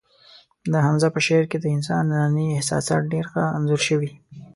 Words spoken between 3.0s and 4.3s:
ډېر ښه انځور شوي